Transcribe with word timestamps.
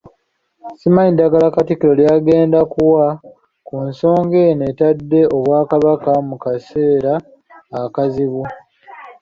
Simanyi 0.79 1.11
ddagala 1.13 1.55
Katikkiro 1.55 1.93
ly'agenda 2.01 2.59
kuwa 2.73 3.05
ku 3.67 3.75
nsonga 3.87 4.37
eno 4.49 4.63
etadde 4.71 5.21
Obwakabaka 5.37 6.11
mu 6.27 6.35
kaseera 6.43 7.13
akazibu. 7.81 8.43